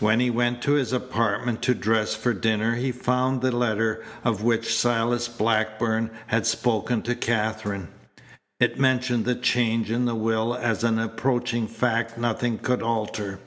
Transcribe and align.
When 0.00 0.18
he 0.18 0.30
went 0.30 0.62
to 0.62 0.72
his 0.72 0.92
apartment 0.92 1.62
to 1.62 1.74
dress 1.76 2.16
for 2.16 2.34
dinner 2.34 2.74
he 2.74 2.90
found 2.90 3.40
the 3.40 3.52
letter 3.56 4.02
of 4.24 4.42
which 4.42 4.76
Silas 4.76 5.28
Blackburn 5.28 6.10
had 6.26 6.44
spoken 6.44 7.02
to 7.02 7.14
Katherine. 7.14 7.86
It 8.58 8.80
mentioned 8.80 9.26
the 9.26 9.36
change 9.36 9.88
in 9.88 10.06
the 10.06 10.16
will 10.16 10.56
as 10.56 10.82
an 10.82 10.98
approaching 10.98 11.68
fact 11.68 12.18
nothing 12.18 12.58
could 12.58 12.82
alter. 12.82 13.38